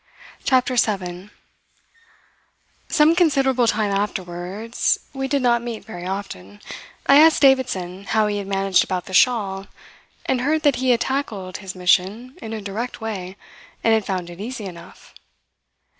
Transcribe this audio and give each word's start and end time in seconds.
CHAPTER 0.43 0.77
SEVEN 0.77 1.29
Some 2.87 3.15
considerable 3.15 3.67
time 3.67 3.91
afterwards 3.91 4.97
we 5.13 5.27
did 5.27 5.43
not 5.43 5.61
meet 5.61 5.85
very 5.85 6.07
often 6.07 6.59
I 7.05 7.19
asked 7.19 7.43
Davidson 7.43 8.05
how 8.05 8.25
he 8.25 8.39
had 8.39 8.47
managed 8.47 8.83
about 8.83 9.05
the 9.05 9.13
shawl 9.13 9.67
and 10.25 10.41
heard 10.41 10.63
that 10.63 10.77
he 10.77 10.89
had 10.89 11.01
tackled 11.01 11.57
his 11.57 11.75
mission 11.75 12.35
in 12.41 12.51
a 12.51 12.61
direct 12.63 12.99
way, 12.99 13.37
and 13.83 13.93
had 13.93 14.03
found 14.05 14.31
it 14.31 14.41
easy 14.41 14.65
enough. 14.65 15.13